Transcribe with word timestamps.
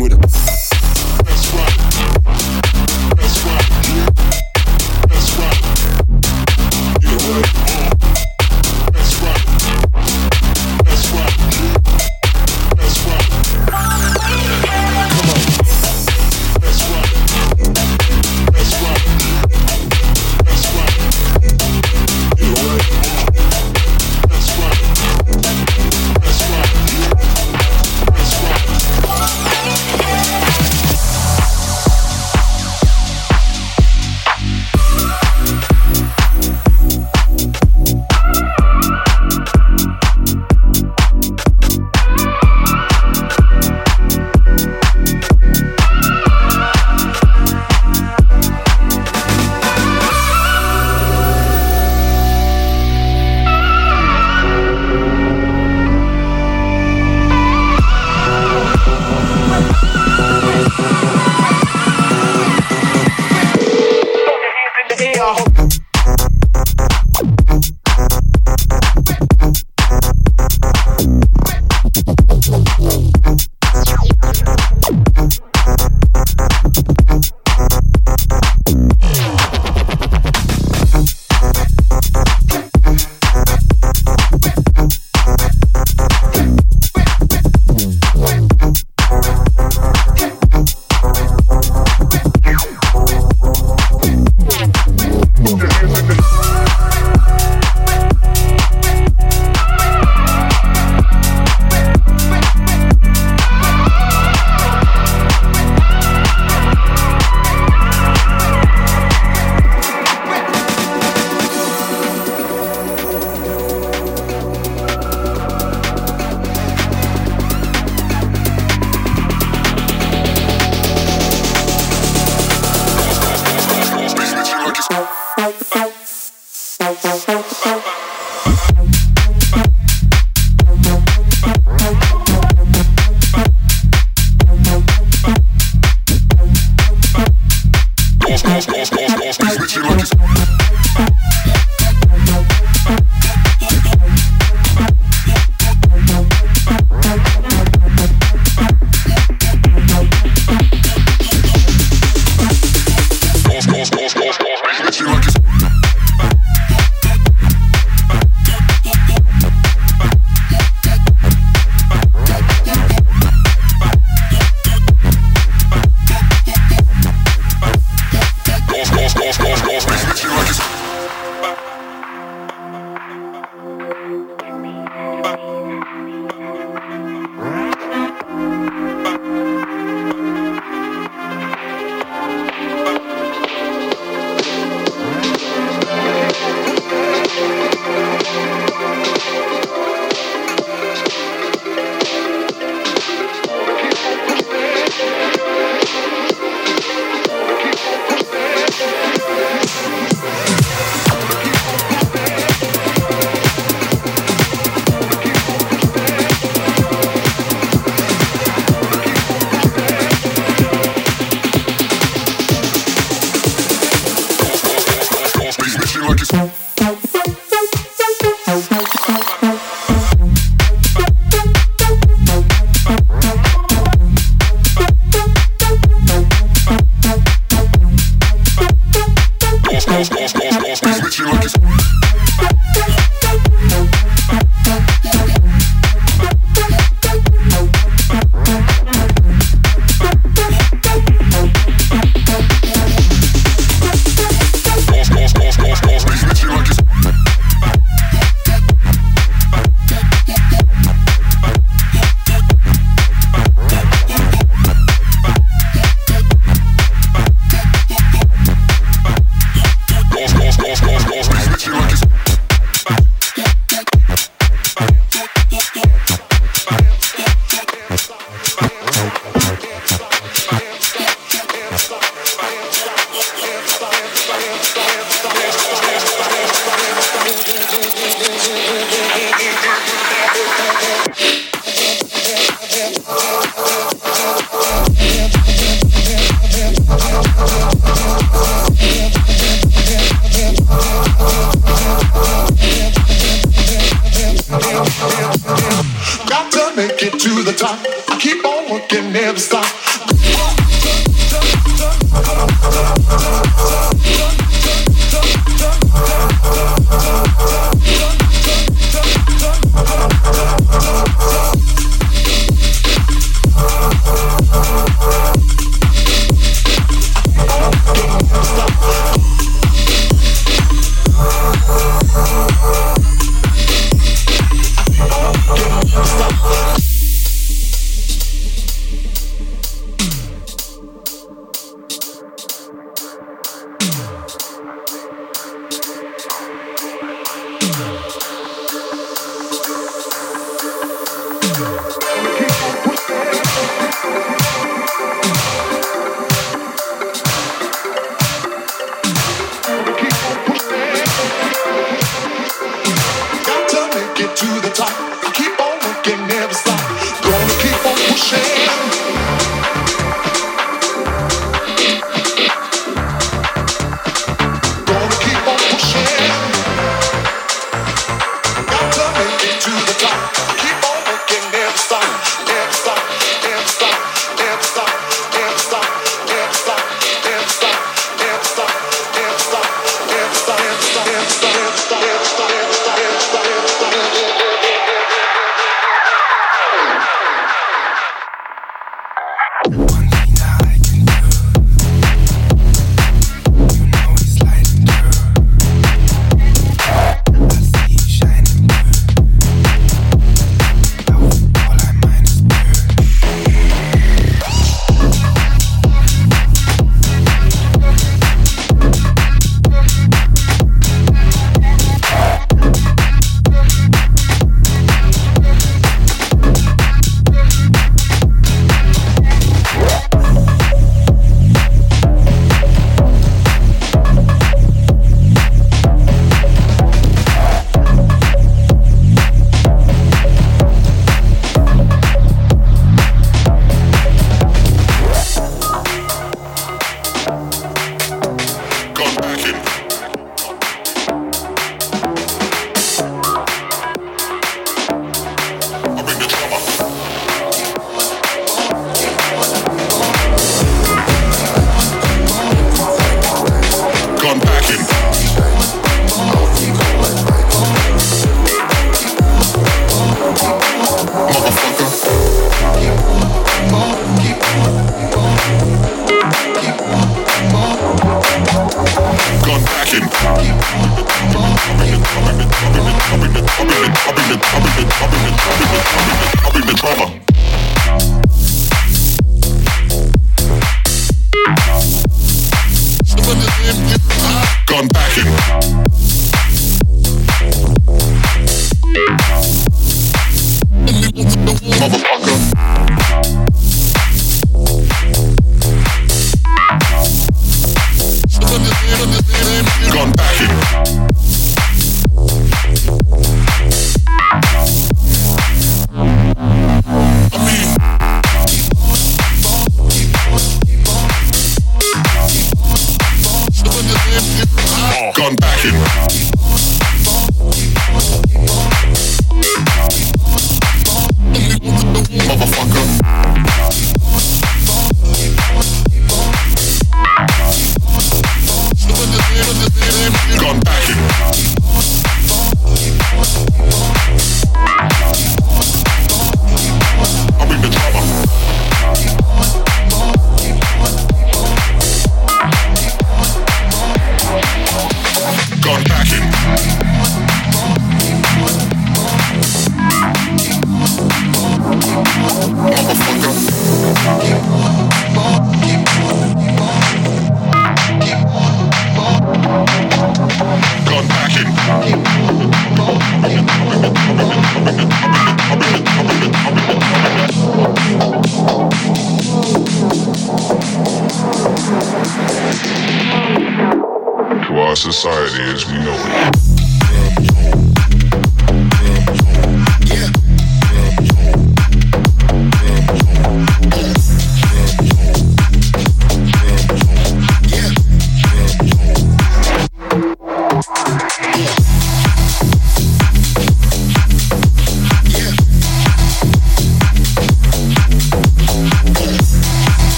with 0.00 0.12
it. 0.12 0.27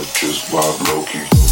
Just 0.00 0.50
like 0.54 0.88
Loki. 0.88 1.51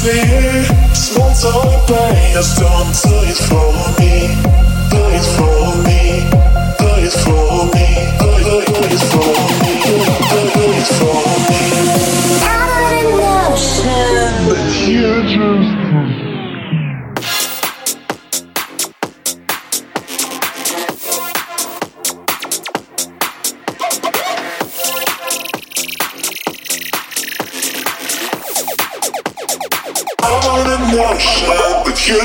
see. 0.00 0.64
Small 0.94 1.32
talk, 1.34 1.86
play, 1.86 2.30
just 2.32 2.58
don't 2.58 2.92
do 3.04 3.14
it 3.30 3.40
for 3.48 3.68
me. 4.00 4.12
Do 4.90 5.00
it 5.16 5.26
for 5.36 5.54
me. 5.54 5.59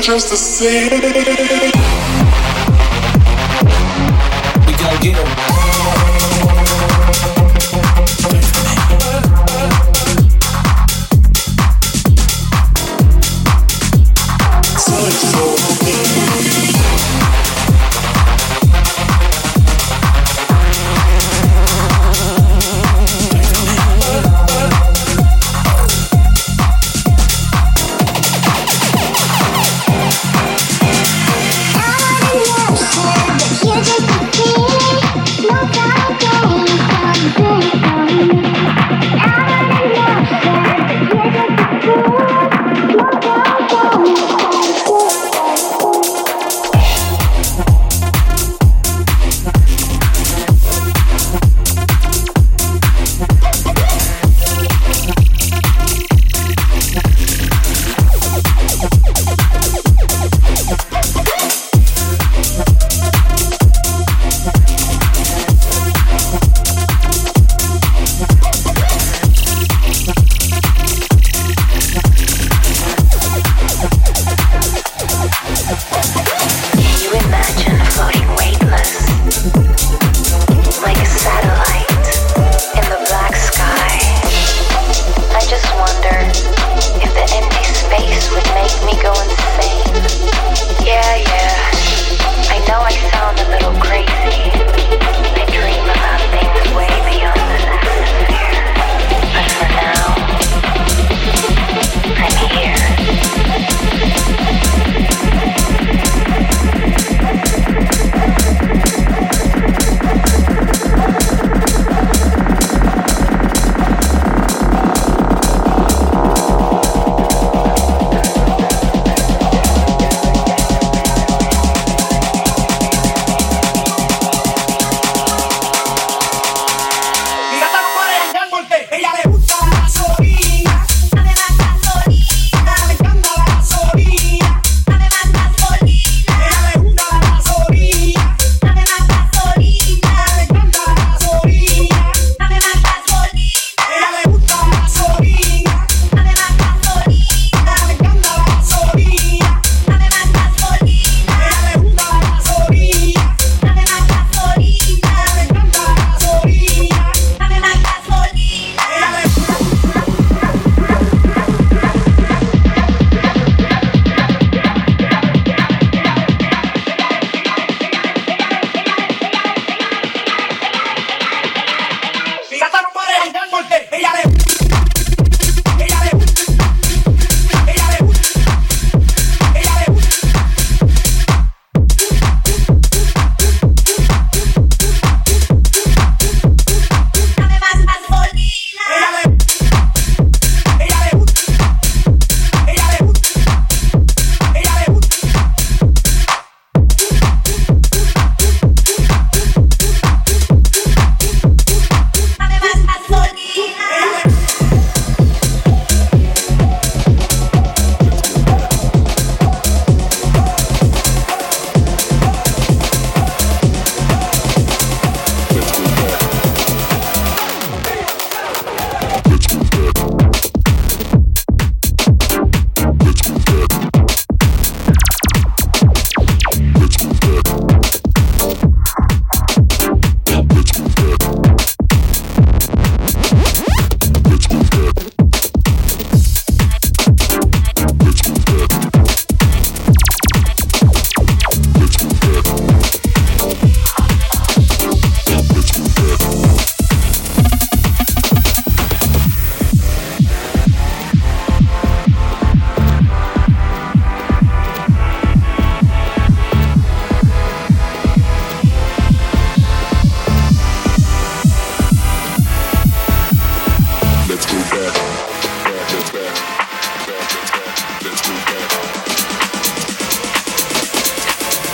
just 0.06 0.30
the 0.30 0.36
same. 0.36 1.55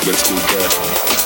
let's 0.04 0.28
go 0.28 0.36
back. 0.36 1.21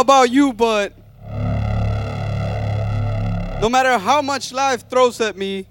About 0.00 0.30
you, 0.30 0.52
but 0.52 0.92
no 3.60 3.68
matter 3.68 3.98
how 3.98 4.22
much 4.22 4.52
life 4.52 4.88
throws 4.88 5.20
at 5.20 5.36
me, 5.36 5.66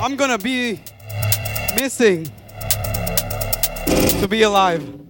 I'm 0.00 0.16
gonna 0.16 0.38
be 0.38 0.80
missing 1.74 2.30
to 4.20 4.26
be 4.28 4.42
alive. 4.42 5.03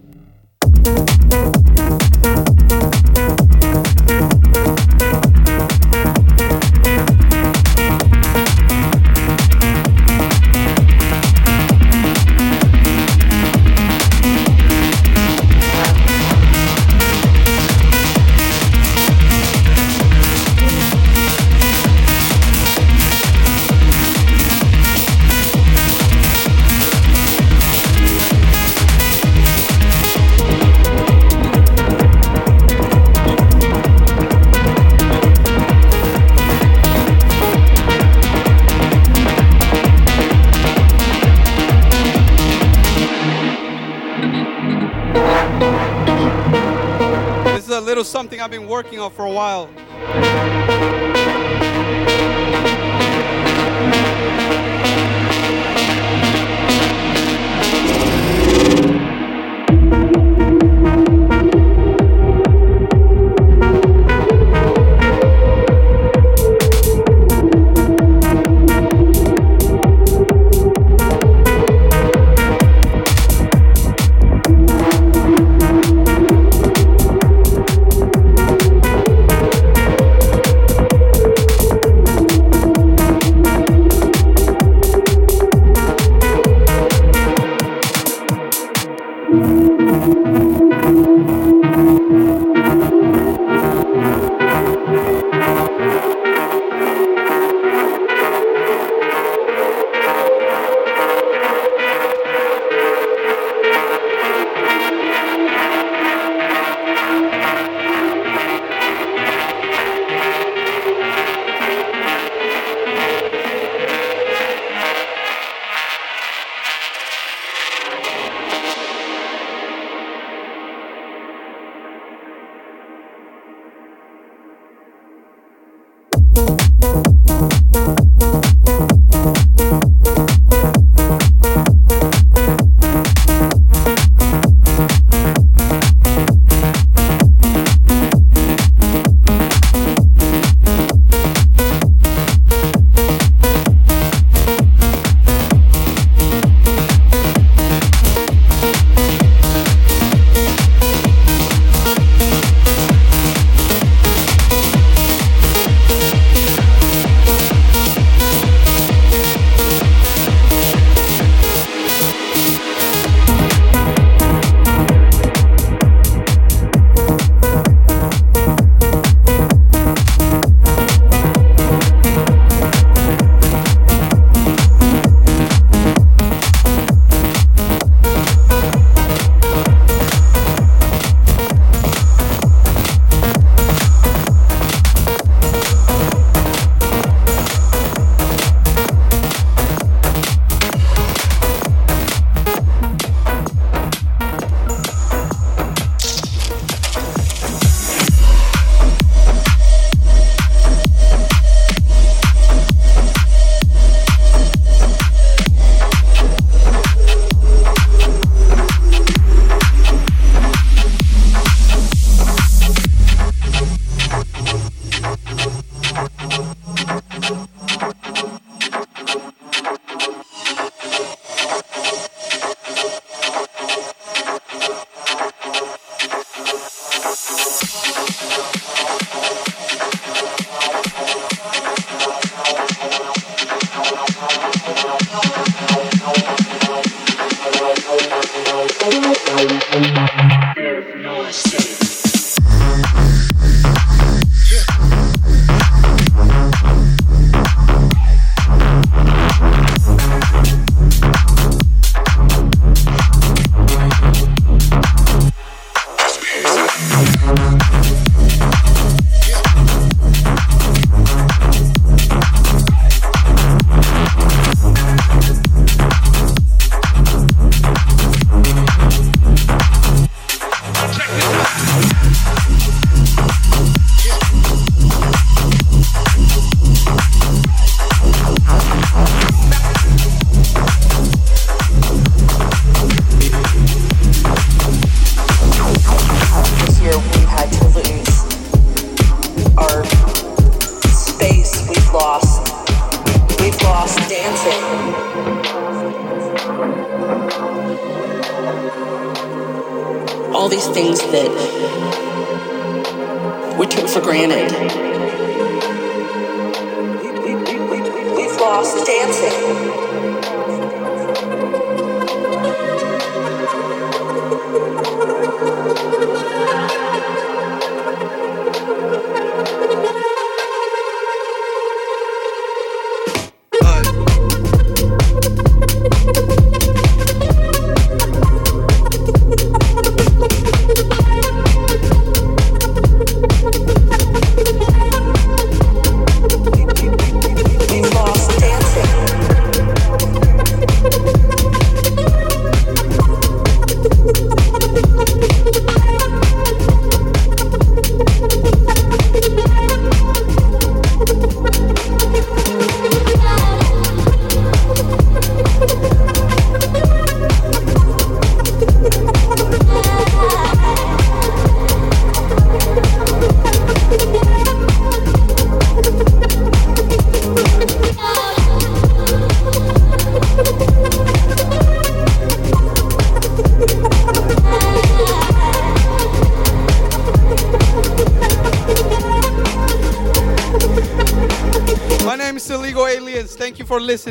I've 48.45 48.51
been 48.51 48.67
working 48.67 48.99
on 48.99 49.09
for 49.09 49.25
a 49.25 49.31
while. 49.31 49.71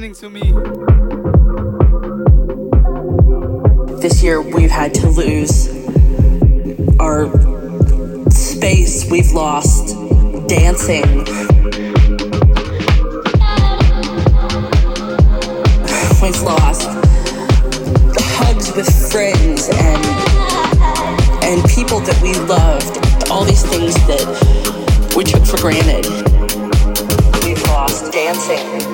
Listening 0.05 0.15
to 0.15 0.29
me. 0.29 0.53
This 4.03 4.23
year 4.23 4.43
we've 4.43 4.71
had 4.71 4.93
to 4.95 5.09
lose 5.09 5.69
our 7.01 7.31
space, 8.31 9.11
we've 9.11 9.33
lost 9.33 9.97
dancing. 10.47 11.25
We've 16.21 16.43
lost 16.43 16.89
hugs 18.37 18.73
with 18.77 19.11
friends 19.11 19.69
and 19.71 20.05
and 21.45 21.65
people 21.71 22.01
that 22.01 22.19
we 22.23 22.35
loved. 22.47 23.31
All 23.31 23.45
these 23.45 23.63
things 23.63 23.95
that 24.07 25.15
we 25.17 25.25
took 25.25 25.47
for 25.47 25.57
granted. 25.59 26.05
We've 27.45 27.63
lost 27.69 28.13
dancing. 28.13 28.94